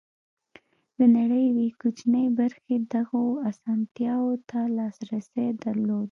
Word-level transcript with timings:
د 0.97 0.99
نړۍ 1.17 1.43
یوې 1.49 1.67
کوچنۍ 1.81 2.25
برخې 2.39 2.75
دغو 2.93 3.25
اسانتیاوو 3.49 4.33
ته 4.49 4.59
لاسرسی 4.77 5.47
درلود. 5.63 5.99